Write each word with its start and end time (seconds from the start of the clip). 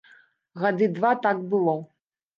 Гады 0.63 0.89
два 0.95 1.11
так 1.27 1.47
было. 1.53 1.77